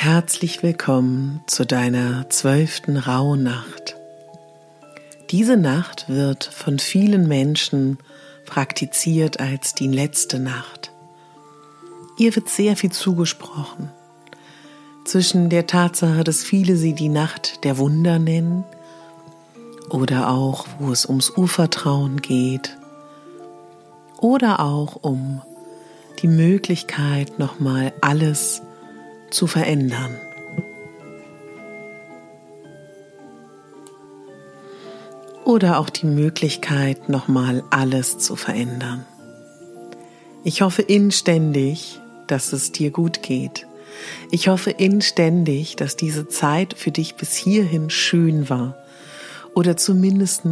Herzlich 0.00 0.62
willkommen 0.62 1.42
zu 1.48 1.66
deiner 1.66 2.30
zwölften 2.30 2.98
Rauhnacht. 2.98 3.96
Diese 5.30 5.56
Nacht 5.56 6.08
wird 6.08 6.44
von 6.44 6.78
vielen 6.78 7.26
Menschen 7.26 7.98
praktiziert 8.46 9.40
als 9.40 9.74
die 9.74 9.88
letzte 9.88 10.38
Nacht. 10.38 10.92
Ihr 12.16 12.36
wird 12.36 12.48
sehr 12.48 12.76
viel 12.76 12.92
zugesprochen. 12.92 13.90
Zwischen 15.04 15.50
der 15.50 15.66
Tatsache, 15.66 16.22
dass 16.22 16.44
viele 16.44 16.76
sie 16.76 16.92
die 16.92 17.08
Nacht 17.08 17.64
der 17.64 17.76
Wunder 17.76 18.20
nennen, 18.20 18.62
oder 19.90 20.30
auch, 20.30 20.68
wo 20.78 20.92
es 20.92 21.06
ums 21.06 21.30
Urvertrauen 21.30 22.22
geht, 22.22 22.78
oder 24.18 24.60
auch 24.60 24.94
um 25.02 25.42
die 26.22 26.28
Möglichkeit, 26.28 27.40
nochmal 27.40 27.92
alles 28.00 28.58
zu 28.58 28.67
verändern. 29.46 30.16
Oder 35.44 35.78
auch 35.78 35.88
die 35.88 36.06
Möglichkeit, 36.06 37.08
nochmal 37.08 37.64
alles 37.70 38.18
zu 38.18 38.36
verändern. 38.36 39.06
Ich 40.44 40.62
hoffe 40.62 40.82
inständig, 40.82 42.00
dass 42.26 42.52
es 42.52 42.70
dir 42.70 42.90
gut 42.90 43.22
geht. 43.22 43.66
Ich 44.30 44.48
hoffe 44.48 44.70
inständig, 44.70 45.76
dass 45.76 45.96
diese 45.96 46.28
Zeit 46.28 46.74
für 46.74 46.90
dich 46.90 47.16
bis 47.16 47.34
hierhin 47.34 47.90
schön 47.90 48.48
war 48.48 48.76
oder 49.54 49.76
zumindest 49.76 50.44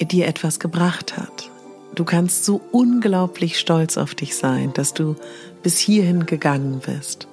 dir 0.00 0.26
etwas 0.26 0.60
gebracht 0.60 1.16
hat. 1.16 1.50
Du 1.94 2.04
kannst 2.04 2.44
so 2.44 2.60
unglaublich 2.72 3.58
stolz 3.58 3.96
auf 3.96 4.14
dich 4.14 4.36
sein, 4.36 4.72
dass 4.72 4.94
du 4.94 5.16
bis 5.62 5.78
hierhin 5.78 6.26
gegangen 6.26 6.80
bist. 6.84 7.28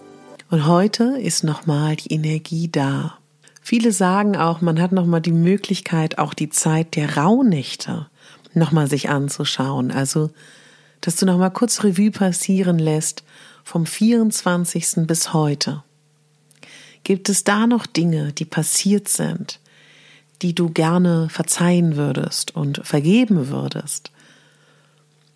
Und 0.51 0.67
heute 0.67 1.17
ist 1.17 1.45
nochmal 1.45 1.95
die 1.95 2.13
Energie 2.13 2.67
da. 2.67 3.17
Viele 3.61 3.93
sagen 3.93 4.35
auch, 4.35 4.59
man 4.59 4.81
hat 4.81 4.91
nochmal 4.91 5.21
die 5.21 5.31
Möglichkeit, 5.31 6.17
auch 6.17 6.33
die 6.33 6.49
Zeit 6.49 6.97
der 6.97 7.15
Rauhnächte 7.15 8.07
nochmal 8.53 8.89
sich 8.89 9.09
anzuschauen. 9.09 9.91
Also, 9.91 10.29
dass 10.99 11.15
du 11.15 11.25
nochmal 11.25 11.51
kurz 11.51 11.85
Revue 11.85 12.11
passieren 12.11 12.79
lässt 12.79 13.23
vom 13.63 13.85
24. 13.85 15.07
bis 15.07 15.31
heute. 15.31 15.83
Gibt 17.05 17.29
es 17.29 17.45
da 17.45 17.65
noch 17.65 17.85
Dinge, 17.85 18.33
die 18.33 18.43
passiert 18.43 19.07
sind, 19.07 19.61
die 20.41 20.53
du 20.53 20.69
gerne 20.69 21.29
verzeihen 21.29 21.95
würdest 21.95 22.53
und 22.53 22.81
vergeben 22.85 23.47
würdest? 23.47 24.11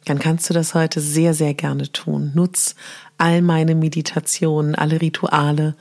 Dann 0.06 0.20
kannst 0.20 0.50
du 0.50 0.54
das 0.54 0.74
heute 0.74 1.02
sehr, 1.02 1.34
sehr 1.34 1.54
gerne 1.54 1.92
tun. 1.92 2.32
Nutz 2.36 2.76
all 3.18 3.42
meine 3.42 3.76
Meditationen, 3.76 4.76
alle 4.76 5.02
Rituale, 5.02 5.76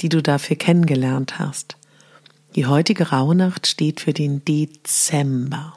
die 0.00 0.08
du 0.08 0.22
dafür 0.22 0.56
kennengelernt 0.56 1.38
hast. 1.38 1.76
Die 2.56 2.66
heutige 2.66 3.10
Rauhnacht 3.10 3.66
steht 3.66 4.00
für 4.00 4.12
den 4.12 4.44
Dezember. 4.44 5.74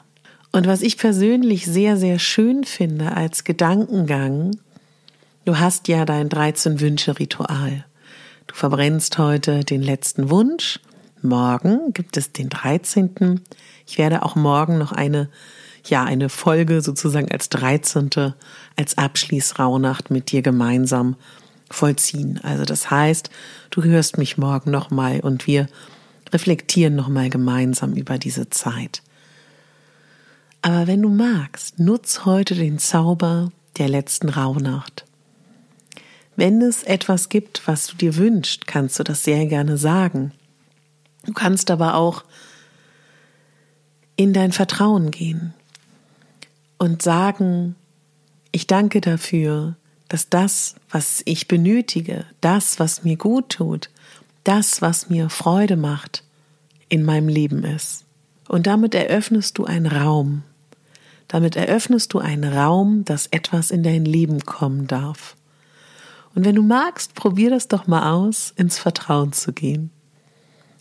Und 0.50 0.66
was 0.66 0.82
ich 0.82 0.98
persönlich 0.98 1.66
sehr, 1.66 1.96
sehr 1.96 2.18
schön 2.18 2.64
finde 2.64 3.12
als 3.12 3.44
Gedankengang, 3.44 4.56
du 5.44 5.58
hast 5.58 5.88
ja 5.88 6.04
dein 6.04 6.28
13 6.28 6.80
Wünsche 6.80 7.18
Ritual. 7.18 7.84
Du 8.46 8.54
verbrennst 8.54 9.18
heute 9.18 9.60
den 9.60 9.82
letzten 9.82 10.28
Wunsch. 10.28 10.80
Morgen 11.22 11.92
gibt 11.92 12.16
es 12.16 12.32
den 12.32 12.48
13. 12.48 13.40
Ich 13.86 13.96
werde 13.96 14.22
auch 14.24 14.34
morgen 14.34 14.78
noch 14.78 14.92
eine 14.92 15.28
ja 15.88 16.04
eine 16.04 16.28
Folge 16.28 16.82
sozusagen 16.82 17.30
als 17.30 17.48
13. 17.48 18.10
als 18.76 18.98
Abschließrauhnacht 18.98 20.10
mit 20.10 20.30
dir 20.30 20.42
gemeinsam 20.42 21.16
vollziehen. 21.70 22.40
Also 22.42 22.64
das 22.64 22.90
heißt, 22.90 23.30
du 23.70 23.82
hörst 23.82 24.18
mich 24.18 24.38
morgen 24.38 24.70
nochmal 24.70 25.20
und 25.20 25.46
wir 25.46 25.68
reflektieren 26.32 26.94
nochmal 26.94 27.30
gemeinsam 27.30 27.94
über 27.94 28.18
diese 28.18 28.50
Zeit. 28.50 29.02
Aber 30.62 30.86
wenn 30.86 31.02
du 31.02 31.08
magst, 31.08 31.78
nutz 31.78 32.24
heute 32.24 32.54
den 32.54 32.78
Zauber 32.78 33.50
der 33.78 33.88
letzten 33.88 34.28
Rauhnacht. 34.28 35.04
Wenn 36.36 36.62
es 36.62 36.82
etwas 36.82 37.28
gibt, 37.28 37.66
was 37.66 37.88
du 37.88 37.96
dir 37.96 38.16
wünschst, 38.16 38.66
kannst 38.66 38.98
du 38.98 39.02
das 39.02 39.24
sehr 39.24 39.46
gerne 39.46 39.76
sagen. 39.76 40.32
Du 41.24 41.32
kannst 41.32 41.70
aber 41.70 41.94
auch 41.94 42.24
in 44.16 44.32
dein 44.32 44.52
Vertrauen 44.52 45.10
gehen 45.10 45.54
und 46.82 47.00
sagen, 47.00 47.76
ich 48.50 48.66
danke 48.66 49.00
dafür, 49.00 49.76
dass 50.08 50.28
das, 50.28 50.74
was 50.90 51.22
ich 51.26 51.46
benötige, 51.46 52.24
das, 52.40 52.80
was 52.80 53.04
mir 53.04 53.16
gut 53.16 53.50
tut, 53.50 53.88
das, 54.42 54.82
was 54.82 55.08
mir 55.08 55.30
Freude 55.30 55.76
macht, 55.76 56.24
in 56.88 57.04
meinem 57.04 57.28
Leben 57.28 57.62
ist. 57.62 58.04
Und 58.48 58.66
damit 58.66 58.96
eröffnest 58.96 59.58
du 59.58 59.64
einen 59.64 59.86
Raum. 59.86 60.42
Damit 61.28 61.54
eröffnest 61.54 62.12
du 62.14 62.18
einen 62.18 62.52
Raum, 62.52 63.04
dass 63.04 63.28
etwas 63.28 63.70
in 63.70 63.84
dein 63.84 64.04
Leben 64.04 64.40
kommen 64.40 64.88
darf. 64.88 65.36
Und 66.34 66.44
wenn 66.44 66.56
du 66.56 66.62
magst, 66.62 67.14
probier 67.14 67.50
das 67.50 67.68
doch 67.68 67.86
mal 67.86 68.10
aus, 68.12 68.52
ins 68.56 68.80
Vertrauen 68.80 69.32
zu 69.32 69.52
gehen. 69.52 69.92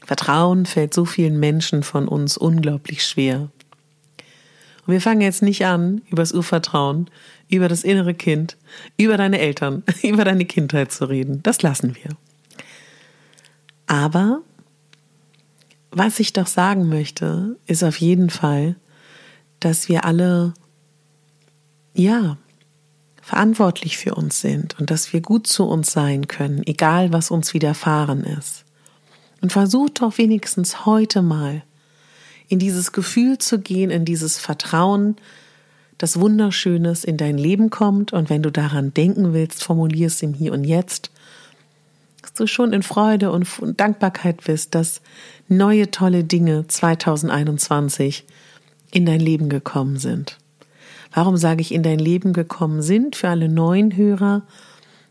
Vertrauen 0.03 0.65
fällt 0.65 0.95
so 0.95 1.05
vielen 1.05 1.39
Menschen 1.39 1.83
von 1.83 2.07
uns 2.07 2.37
unglaublich 2.37 3.03
schwer. 3.05 3.51
Und 4.85 4.93
wir 4.93 5.01
fangen 5.01 5.21
jetzt 5.21 5.41
nicht 5.41 5.65
an, 5.65 6.01
über 6.09 6.21
das 6.21 6.33
Urvertrauen, 6.33 7.09
über 7.49 7.67
das 7.67 7.83
innere 7.83 8.13
Kind, 8.13 8.57
über 8.97 9.17
deine 9.17 9.39
Eltern, 9.39 9.83
über 10.03 10.25
deine 10.25 10.45
Kindheit 10.45 10.91
zu 10.91 11.05
reden. 11.05 11.43
Das 11.43 11.61
lassen 11.61 11.95
wir. 11.95 12.17
Aber 13.87 14.41
was 15.91 16.19
ich 16.19 16.33
doch 16.33 16.47
sagen 16.47 16.87
möchte, 16.87 17.57
ist 17.67 17.83
auf 17.83 17.97
jeden 17.97 18.29
Fall, 18.29 18.75
dass 19.59 19.89
wir 19.89 20.05
alle, 20.05 20.53
ja, 21.93 22.37
verantwortlich 23.21 23.97
für 23.97 24.15
uns 24.15 24.41
sind 24.41 24.79
und 24.79 24.89
dass 24.89 25.13
wir 25.13 25.21
gut 25.21 25.47
zu 25.47 25.65
uns 25.65 25.91
sein 25.91 26.27
können, 26.27 26.65
egal 26.65 27.13
was 27.13 27.29
uns 27.29 27.53
widerfahren 27.53 28.23
ist. 28.23 28.65
Und 29.41 29.51
versucht 29.51 30.01
doch 30.01 30.17
wenigstens 30.17 30.85
heute 30.85 31.21
mal 31.21 31.63
in 32.51 32.59
dieses 32.59 32.91
Gefühl 32.91 33.37
zu 33.37 33.59
gehen, 33.59 33.89
in 33.89 34.03
dieses 34.03 34.37
Vertrauen, 34.37 35.15
dass 35.97 36.19
Wunderschönes 36.19 37.05
in 37.05 37.15
dein 37.15 37.37
Leben 37.37 37.69
kommt 37.69 38.11
und 38.11 38.29
wenn 38.29 38.43
du 38.43 38.51
daran 38.51 38.93
denken 38.93 39.31
willst, 39.31 39.63
formulierst 39.63 40.21
im 40.21 40.33
Hier 40.33 40.51
und 40.51 40.65
Jetzt, 40.65 41.11
dass 42.21 42.33
du 42.33 42.47
schon 42.47 42.73
in 42.73 42.83
Freude 42.83 43.31
und 43.31 43.47
Dankbarkeit 43.77 44.43
bist, 44.43 44.75
dass 44.75 44.99
neue 45.47 45.91
tolle 45.91 46.25
Dinge 46.25 46.67
2021 46.67 48.25
in 48.91 49.05
dein 49.05 49.21
Leben 49.21 49.47
gekommen 49.47 49.97
sind. 49.97 50.37
Warum 51.13 51.37
sage 51.37 51.61
ich 51.61 51.73
in 51.73 51.83
dein 51.83 51.99
Leben 51.99 52.33
gekommen 52.33 52.81
sind 52.81 53.15
für 53.15 53.29
alle 53.29 53.47
neuen 53.47 53.95
Hörer? 53.95 54.41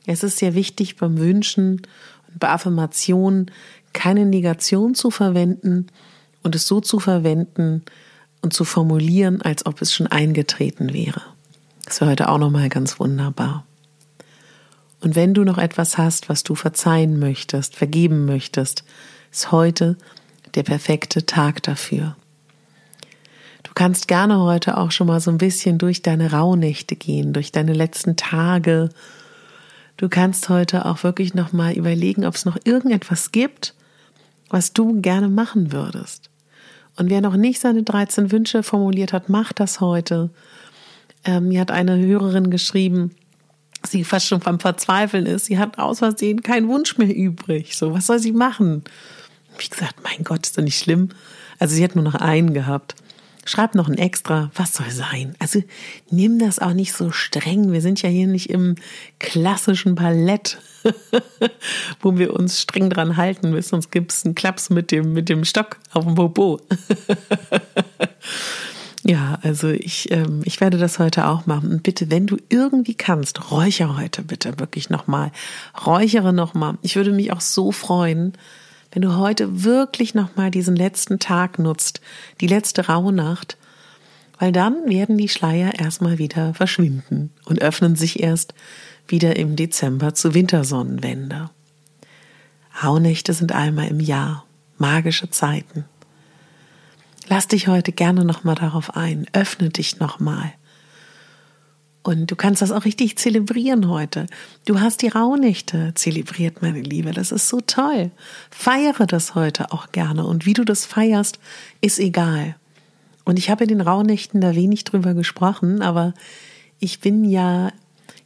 Es 0.04 0.22
ist 0.22 0.36
sehr 0.36 0.54
wichtig 0.54 0.96
beim 0.96 1.16
Wünschen 1.16 1.80
und 2.28 2.38
bei 2.38 2.50
Affirmationen 2.50 3.50
keine 3.94 4.26
Negation 4.26 4.94
zu 4.94 5.10
verwenden 5.10 5.86
und 6.42 6.54
es 6.54 6.66
so 6.66 6.80
zu 6.80 6.98
verwenden 7.00 7.82
und 8.42 8.52
zu 8.52 8.64
formulieren, 8.64 9.42
als 9.42 9.66
ob 9.66 9.82
es 9.82 9.92
schon 9.92 10.06
eingetreten 10.06 10.92
wäre. 10.92 11.22
Das 11.84 12.00
wäre 12.00 12.12
heute 12.12 12.28
auch 12.28 12.38
nochmal 12.38 12.68
ganz 12.68 13.00
wunderbar. 13.00 13.64
Und 15.00 15.14
wenn 15.14 15.34
du 15.34 15.44
noch 15.44 15.58
etwas 15.58 15.98
hast, 15.98 16.28
was 16.28 16.42
du 16.42 16.54
verzeihen 16.54 17.18
möchtest, 17.18 17.74
vergeben 17.74 18.26
möchtest, 18.26 18.84
ist 19.32 19.50
heute 19.50 19.96
der 20.54 20.62
perfekte 20.62 21.26
Tag 21.26 21.62
dafür. 21.62 22.16
Du 23.62 23.72
kannst 23.74 24.08
gerne 24.08 24.40
heute 24.40 24.76
auch 24.76 24.90
schon 24.90 25.06
mal 25.06 25.20
so 25.20 25.30
ein 25.30 25.38
bisschen 25.38 25.78
durch 25.78 26.02
deine 26.02 26.32
Rauhnächte 26.32 26.96
gehen, 26.96 27.32
durch 27.32 27.52
deine 27.52 27.72
letzten 27.72 28.16
Tage. 28.16 28.90
Du 29.96 30.08
kannst 30.08 30.48
heute 30.48 30.86
auch 30.86 31.02
wirklich 31.02 31.34
noch 31.34 31.52
mal 31.52 31.72
überlegen, 31.72 32.24
ob 32.24 32.34
es 32.34 32.44
noch 32.44 32.58
irgendetwas 32.64 33.32
gibt, 33.32 33.74
was 34.48 34.72
du 34.72 35.00
gerne 35.00 35.28
machen 35.28 35.72
würdest. 35.72 36.29
Und 37.00 37.08
wer 37.08 37.22
noch 37.22 37.34
nicht 37.34 37.62
seine 37.62 37.82
13 37.82 38.30
Wünsche 38.30 38.62
formuliert 38.62 39.14
hat, 39.14 39.30
macht 39.30 39.58
das 39.58 39.80
heute. 39.80 40.28
Ähm, 41.24 41.48
mir 41.48 41.62
hat 41.62 41.70
eine 41.70 41.98
Hörerin 41.98 42.50
geschrieben, 42.50 43.12
sie 43.88 44.04
fast 44.04 44.26
schon 44.26 44.40
beim 44.40 44.60
Verzweifeln 44.60 45.24
ist. 45.24 45.46
Sie 45.46 45.58
hat 45.58 45.78
aus 45.78 46.00
Versehen 46.00 46.42
keinen 46.42 46.68
Wunsch 46.68 46.98
mehr 46.98 47.16
übrig. 47.16 47.74
So, 47.74 47.94
was 47.94 48.06
soll 48.06 48.18
sie 48.18 48.32
machen? 48.32 48.84
Ich 49.58 49.70
gesagt, 49.70 50.04
mein 50.04 50.24
Gott, 50.24 50.44
ist 50.44 50.58
doch 50.58 50.62
nicht 50.62 50.78
schlimm. 50.78 51.08
Also 51.58 51.74
sie 51.74 51.82
hat 51.82 51.94
nur 51.94 52.04
noch 52.04 52.16
einen 52.16 52.52
gehabt. 52.52 52.96
Schreib 53.44 53.74
noch 53.74 53.88
ein 53.88 53.98
extra, 53.98 54.50
was 54.54 54.74
soll 54.74 54.90
sein? 54.90 55.34
Also 55.38 55.62
nimm 56.10 56.38
das 56.38 56.58
auch 56.58 56.72
nicht 56.72 56.92
so 56.92 57.10
streng. 57.10 57.72
Wir 57.72 57.80
sind 57.80 58.02
ja 58.02 58.08
hier 58.08 58.26
nicht 58.26 58.50
im 58.50 58.76
klassischen 59.18 59.94
Ballett, 59.94 60.58
wo 62.00 62.18
wir 62.18 62.34
uns 62.34 62.60
streng 62.60 62.90
dran 62.90 63.16
halten 63.16 63.50
müssen, 63.50 63.70
sonst 63.70 63.90
gibt 63.90 64.12
es 64.12 64.24
einen 64.24 64.34
Klaps 64.34 64.70
mit 64.70 64.90
dem, 64.90 65.12
mit 65.12 65.28
dem 65.28 65.44
Stock 65.44 65.78
auf 65.92 66.04
dem 66.04 66.14
Popo. 66.14 66.60
Ja, 69.02 69.38
also 69.42 69.68
ich, 69.68 70.10
ähm, 70.10 70.42
ich 70.44 70.60
werde 70.60 70.76
das 70.76 70.98
heute 70.98 71.26
auch 71.26 71.46
machen. 71.46 71.72
Und 71.72 71.82
bitte, 71.82 72.10
wenn 72.10 72.26
du 72.26 72.36
irgendwie 72.50 72.94
kannst, 72.94 73.50
räuchere 73.50 73.96
heute 73.96 74.22
bitte 74.22 74.58
wirklich 74.60 74.90
nochmal. 74.90 75.32
Räuchere 75.86 76.34
nochmal. 76.34 76.76
Ich 76.82 76.96
würde 76.96 77.10
mich 77.10 77.32
auch 77.32 77.40
so 77.40 77.72
freuen, 77.72 78.34
wenn 78.92 79.02
du 79.02 79.16
heute 79.16 79.62
wirklich 79.64 80.14
nochmal 80.14 80.50
diesen 80.50 80.76
letzten 80.76 81.18
Tag 81.18 81.58
nutzt, 81.58 82.00
die 82.40 82.46
letzte 82.46 82.86
Rauhnacht, 82.86 83.56
weil 84.38 84.52
dann 84.52 84.88
werden 84.88 85.18
die 85.18 85.28
Schleier 85.28 85.78
erstmal 85.78 86.18
wieder 86.18 86.54
verschwinden 86.54 87.30
und 87.44 87.60
öffnen 87.60 87.94
sich 87.94 88.20
erst 88.20 88.54
wieder 89.06 89.36
im 89.36 89.56
Dezember 89.56 90.14
zu 90.14 90.34
Wintersonnenwende. 90.34 91.50
Rauhnächte 92.82 93.34
sind 93.34 93.52
einmal 93.52 93.88
im 93.88 94.00
Jahr, 94.00 94.44
magische 94.78 95.30
Zeiten. 95.30 95.84
Lass 97.28 97.46
dich 97.46 97.68
heute 97.68 97.92
gerne 97.92 98.24
nochmal 98.24 98.56
darauf 98.56 98.96
ein. 98.96 99.26
Öffne 99.32 99.68
dich 99.68 100.00
nochmal. 100.00 100.52
Und 102.02 102.30
du 102.30 102.36
kannst 102.36 102.62
das 102.62 102.72
auch 102.72 102.86
richtig 102.86 103.18
zelebrieren 103.18 103.88
heute. 103.88 104.26
Du 104.64 104.80
hast 104.80 105.02
die 105.02 105.08
Rauhnächte 105.08 105.92
zelebriert, 105.94 106.62
meine 106.62 106.80
Liebe. 106.80 107.12
Das 107.12 107.30
ist 107.30 107.48
so 107.48 107.60
toll. 107.60 108.10
Feiere 108.50 109.06
das 109.06 109.34
heute 109.34 109.72
auch 109.72 109.92
gerne. 109.92 110.24
Und 110.24 110.46
wie 110.46 110.54
du 110.54 110.64
das 110.64 110.86
feierst, 110.86 111.38
ist 111.82 111.98
egal. 111.98 112.56
Und 113.24 113.38
ich 113.38 113.50
habe 113.50 113.64
in 113.64 113.68
den 113.68 113.80
Rauhnächten 113.82 114.40
da 114.40 114.54
wenig 114.54 114.84
drüber 114.84 115.12
gesprochen, 115.12 115.82
aber 115.82 116.14
ich 116.78 117.00
bin 117.00 117.24
ja 117.24 117.70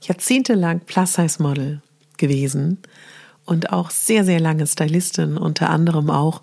jahrzehntelang 0.01 0.81
Plus-Size-Model 0.81 1.83
gewesen 2.17 2.79
und 3.45 3.73
auch 3.73 3.91
sehr, 3.91 4.25
sehr 4.25 4.39
lange 4.39 4.67
Stylistin, 4.67 5.37
unter 5.37 5.71
anderem 5.71 6.11
auch 6.11 6.41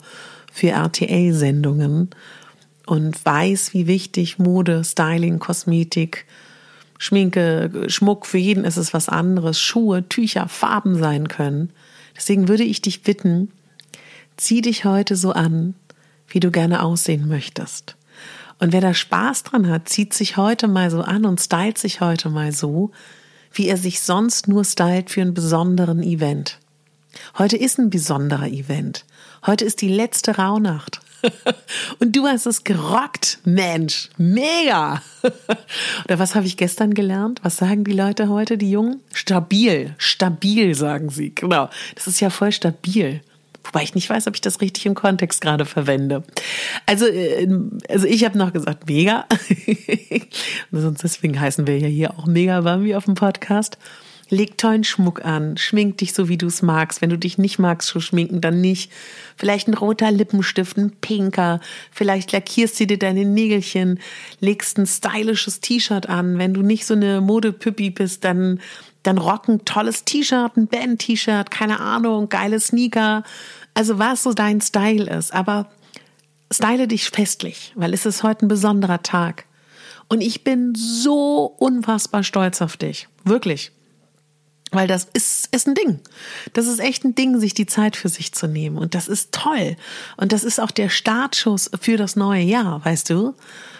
für 0.51 0.71
RTA-Sendungen 0.71 2.09
und 2.85 3.25
weiß, 3.25 3.73
wie 3.73 3.87
wichtig 3.87 4.37
Mode, 4.37 4.83
Styling, 4.83 5.39
Kosmetik, 5.39 6.25
Schminke, 7.01 7.87
Schmuck, 7.87 8.27
für 8.27 8.37
jeden 8.37 8.63
ist 8.63 8.77
es 8.77 8.93
was 8.93 9.09
anderes, 9.09 9.59
Schuhe, 9.59 10.07
Tücher, 10.07 10.47
Farben 10.47 10.99
sein 10.99 11.27
können. 11.29 11.71
Deswegen 12.15 12.47
würde 12.47 12.61
ich 12.61 12.79
dich 12.79 13.01
bitten, 13.01 13.51
zieh 14.37 14.61
dich 14.61 14.85
heute 14.85 15.15
so 15.15 15.31
an, 15.31 15.73
wie 16.27 16.39
du 16.39 16.51
gerne 16.51 16.83
aussehen 16.83 17.27
möchtest. 17.27 17.95
Und 18.59 18.71
wer 18.71 18.81
da 18.81 18.93
Spaß 18.93 19.41
dran 19.41 19.67
hat, 19.67 19.89
zieht 19.89 20.13
sich 20.13 20.37
heute 20.37 20.67
mal 20.67 20.91
so 20.91 21.01
an 21.01 21.25
und 21.25 21.41
stylt 21.41 21.79
sich 21.79 22.01
heute 22.01 22.29
mal 22.29 22.51
so, 22.51 22.91
wie 23.51 23.67
er 23.67 23.77
sich 23.77 24.01
sonst 24.01 24.47
nur 24.47 24.63
stylt 24.63 25.09
für 25.09 25.21
einen 25.21 25.33
besonderen 25.33 26.03
Event. 26.03 26.59
Heute 27.35 27.57
ist 27.57 27.79
ein 27.79 27.89
besonderer 27.89 28.47
Event. 28.47 29.05
Heute 29.47 29.65
ist 29.65 29.81
die 29.81 29.89
letzte 29.89 30.37
Rauhnacht. 30.37 31.01
Und 31.99 32.15
du 32.15 32.25
hast 32.27 32.45
es 32.45 32.63
gerockt, 32.63 33.39
Mensch, 33.43 34.09
mega. 34.17 35.01
Oder 36.05 36.19
was 36.19 36.35
habe 36.35 36.45
ich 36.45 36.57
gestern 36.57 36.93
gelernt? 36.93 37.39
Was 37.43 37.57
sagen 37.57 37.83
die 37.83 37.93
Leute 37.93 38.29
heute, 38.29 38.57
die 38.57 38.71
Jungen? 38.71 39.01
Stabil, 39.13 39.95
stabil 39.97 40.75
sagen 40.75 41.09
sie. 41.09 41.33
Genau, 41.33 41.69
das 41.95 42.07
ist 42.07 42.19
ja 42.19 42.29
voll 42.29 42.51
stabil. 42.51 43.21
Wobei 43.63 43.83
ich 43.83 43.95
nicht 43.95 44.09
weiß, 44.09 44.27
ob 44.27 44.35
ich 44.35 44.41
das 44.41 44.61
richtig 44.61 44.85
im 44.85 44.95
Kontext 44.95 45.41
gerade 45.41 45.65
verwende. 45.65 46.23
Also, 46.85 47.05
äh, 47.05 47.47
also 47.89 48.07
ich 48.07 48.25
habe 48.25 48.37
noch 48.37 48.53
gesagt, 48.53 48.87
mega. 48.87 49.25
Sonst 50.71 51.03
deswegen 51.03 51.39
heißen 51.39 51.67
wir 51.67 51.77
ja 51.77 51.87
hier 51.87 52.17
auch 52.17 52.25
mega 52.25 52.61
Bambi 52.61 52.95
auf 52.95 53.05
dem 53.05 53.13
Podcast. 53.13 53.77
Leg 54.31 54.57
tollen 54.57 54.85
Schmuck 54.85 55.25
an, 55.25 55.57
schmink 55.57 55.97
dich 55.97 56.13
so, 56.13 56.29
wie 56.29 56.37
du 56.37 56.47
es 56.47 56.61
magst. 56.61 57.01
Wenn 57.01 57.09
du 57.09 57.17
dich 57.17 57.37
nicht 57.37 57.59
magst, 57.59 57.89
so 57.89 57.99
schminken, 57.99 58.39
dann 58.39 58.61
nicht. 58.61 58.89
Vielleicht 59.35 59.67
ein 59.67 59.73
roter 59.73 60.09
Lippenstift, 60.09 60.77
ein 60.77 60.91
pinker. 61.01 61.59
Vielleicht 61.91 62.31
lackierst 62.31 62.79
du 62.79 62.87
dir 62.87 62.97
deine 62.97 63.25
Nägelchen, 63.25 63.99
legst 64.39 64.77
ein 64.77 64.85
stylisches 64.85 65.59
T-Shirt 65.59 66.07
an. 66.07 66.37
Wenn 66.37 66.53
du 66.53 66.61
nicht 66.61 66.85
so 66.85 66.93
eine 66.93 67.19
Modepüppi 67.19 67.89
bist, 67.89 68.23
dann, 68.23 68.61
dann 69.03 69.17
rock 69.17 69.49
ein 69.49 69.65
tolles 69.65 70.05
T-Shirt, 70.05 70.55
ein 70.55 70.67
Band-T-Shirt, 70.67 71.51
keine 71.51 71.81
Ahnung, 71.81 72.29
geile 72.29 72.61
Sneaker. 72.61 73.23
Also 73.73 73.99
was 73.99 74.23
so 74.23 74.31
dein 74.31 74.61
Style 74.61 75.13
ist. 75.13 75.33
Aber 75.33 75.69
style 76.49 76.87
dich 76.87 77.09
festlich, 77.09 77.73
weil 77.75 77.93
es 77.93 78.05
ist 78.05 78.23
heute 78.23 78.45
ein 78.45 78.47
besonderer 78.47 79.03
Tag. 79.03 79.43
Und 80.07 80.21
ich 80.21 80.45
bin 80.45 80.73
so 80.73 81.53
unfassbar 81.59 82.23
stolz 82.23 82.61
auf 82.61 82.77
dich. 82.77 83.09
Wirklich. 83.25 83.73
Weil 84.71 84.87
das 84.87 85.07
ist, 85.13 85.53
ist 85.53 85.67
ein 85.67 85.75
Ding. 85.75 85.99
Das 86.53 86.67
ist 86.67 86.79
echt 86.79 87.03
ein 87.03 87.13
Ding, 87.13 87.39
sich 87.39 87.53
die 87.53 87.65
Zeit 87.65 87.97
für 87.97 88.07
sich 88.07 88.31
zu 88.31 88.47
nehmen. 88.47 88.77
Und 88.77 88.95
das 88.95 89.09
ist 89.09 89.33
toll. 89.33 89.75
Und 90.15 90.31
das 90.31 90.45
ist 90.45 90.59
auch 90.59 90.71
der 90.71 90.89
Startschuss 90.89 91.69
für 91.79 91.97
das 91.97 92.15
neue 92.15 92.43
Jahr, 92.43 92.83
weißt 92.85 93.09
du? 93.09 93.33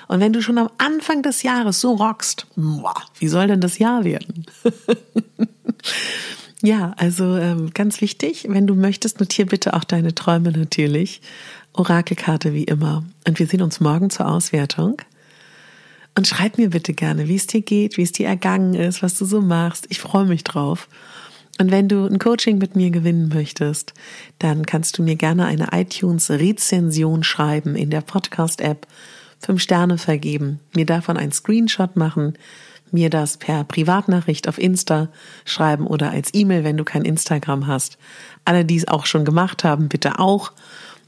Und 0.09 0.19
wenn 0.19 0.33
du 0.33 0.41
schon 0.41 0.57
am 0.57 0.69
Anfang 0.77 1.23
des 1.23 1.43
Jahres 1.43 1.79
so 1.79 1.93
rockst, 1.93 2.45
wie 2.55 3.27
soll 3.29 3.47
denn 3.47 3.61
das 3.61 3.77
Jahr 3.77 4.03
werden? 4.03 4.45
ja, 6.61 6.93
also 6.97 7.37
ähm, 7.37 7.69
ganz 7.73 8.01
wichtig, 8.01 8.47
wenn 8.49 8.67
du 8.67 8.75
möchtest, 8.75 9.21
notier 9.21 9.45
bitte 9.45 9.73
auch 9.73 9.85
deine 9.85 10.13
Träume 10.13 10.51
natürlich. 10.51 11.21
Orakelkarte 11.71 12.53
wie 12.53 12.65
immer. 12.65 13.05
Und 13.25 13.39
wir 13.39 13.47
sehen 13.47 13.61
uns 13.61 13.79
morgen 13.79 14.09
zur 14.09 14.27
Auswertung. 14.27 14.97
Und 16.15 16.27
schreib 16.27 16.57
mir 16.57 16.69
bitte 16.69 16.93
gerne, 16.93 17.27
wie 17.27 17.35
es 17.35 17.47
dir 17.47 17.61
geht, 17.61 17.97
wie 17.97 18.03
es 18.03 18.11
dir 18.11 18.27
ergangen 18.27 18.73
ist, 18.73 19.01
was 19.01 19.17
du 19.17 19.25
so 19.25 19.41
machst. 19.41 19.87
Ich 19.89 19.99
freue 19.99 20.25
mich 20.25 20.43
drauf. 20.43 20.87
Und 21.59 21.71
wenn 21.71 21.87
du 21.87 22.05
ein 22.05 22.19
Coaching 22.19 22.57
mit 22.57 22.75
mir 22.75 22.89
gewinnen 22.91 23.29
möchtest, 23.29 23.93
dann 24.39 24.65
kannst 24.65 24.97
du 24.97 25.03
mir 25.03 25.15
gerne 25.15 25.45
eine 25.45 25.69
iTunes-Rezension 25.71 27.23
schreiben 27.23 27.75
in 27.75 27.89
der 27.89 28.01
Podcast-App, 28.01 28.87
fünf 29.39 29.61
Sterne 29.61 29.97
vergeben, 29.97 30.59
mir 30.75 30.85
davon 30.85 31.17
einen 31.17 31.31
Screenshot 31.31 31.95
machen, 31.95 32.33
mir 32.91 33.09
das 33.09 33.37
per 33.37 33.63
Privatnachricht 33.63 34.47
auf 34.47 34.57
Insta 34.57 35.09
schreiben 35.45 35.87
oder 35.87 36.11
als 36.11 36.33
E-Mail, 36.33 36.63
wenn 36.63 36.77
du 36.77 36.83
kein 36.83 37.05
Instagram 37.05 37.67
hast. 37.67 37.97
Alle, 38.43 38.65
die 38.65 38.77
es 38.77 38.87
auch 38.87 39.05
schon 39.05 39.23
gemacht 39.23 39.63
haben, 39.63 39.87
bitte 39.87 40.19
auch. 40.19 40.51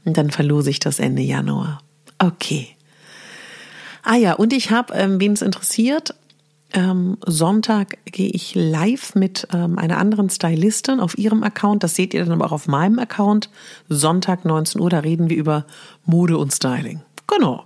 Und 0.04 0.16
dann 0.16 0.30
verlose 0.30 0.70
ich 0.70 0.80
das 0.80 0.98
Ende 0.98 1.22
Januar. 1.22 1.82
Okay. 2.18 2.73
Ah 4.04 4.16
ja, 4.16 4.34
und 4.34 4.52
ich 4.52 4.70
habe, 4.70 4.92
ähm, 4.94 5.18
wen 5.18 5.32
es 5.32 5.42
interessiert, 5.42 6.14
ähm, 6.74 7.16
Sonntag 7.24 7.98
gehe 8.04 8.28
ich 8.28 8.54
live 8.54 9.14
mit 9.14 9.48
ähm, 9.52 9.78
einer 9.78 9.96
anderen 9.98 10.28
Stylistin 10.28 11.00
auf 11.00 11.16
ihrem 11.16 11.42
Account. 11.42 11.82
Das 11.82 11.94
seht 11.94 12.12
ihr 12.12 12.24
dann 12.24 12.34
aber 12.34 12.46
auch 12.46 12.52
auf 12.52 12.68
meinem 12.68 12.98
Account. 12.98 13.48
Sonntag 13.88 14.44
19 14.44 14.80
Uhr, 14.80 14.90
da 14.90 14.98
reden 14.98 15.30
wir 15.30 15.36
über 15.36 15.64
Mode 16.04 16.36
und 16.36 16.52
Styling. 16.52 17.00
Genau. 17.26 17.64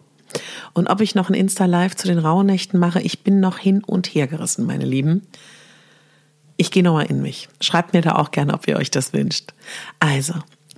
Und 0.74 0.88
ob 0.88 1.00
ich 1.00 1.14
noch 1.14 1.28
ein 1.28 1.34
Insta-Live 1.34 1.96
zu 1.96 2.06
den 2.06 2.18
Rauhnächten 2.18 2.78
mache, 2.78 3.00
ich 3.00 3.24
bin 3.24 3.40
noch 3.40 3.58
hin 3.58 3.82
und 3.82 4.06
her 4.06 4.26
gerissen, 4.26 4.66
meine 4.66 4.84
Lieben. 4.84 5.26
Ich 6.56 6.70
gehe 6.70 6.82
nochmal 6.82 7.06
in 7.06 7.22
mich. 7.22 7.48
Schreibt 7.60 7.94
mir 7.94 8.02
da 8.02 8.16
auch 8.16 8.30
gerne, 8.30 8.54
ob 8.54 8.68
ihr 8.68 8.76
euch 8.76 8.90
das 8.90 9.12
wünscht. 9.12 9.54
Also, 10.00 10.34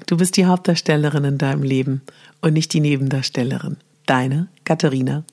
du 0.07 0.17
bist 0.17 0.37
die 0.37 0.47
Hauptdarstellerin 0.47 1.25
in 1.25 1.39
deinem 1.39 1.65
Leben 1.65 2.01
und 2.41 2.53
nicht 2.53 2.73
die 2.73 2.81
Nebendarstellerin. 2.81 3.77
Deine 4.07 4.49
Katharina. 4.65 5.25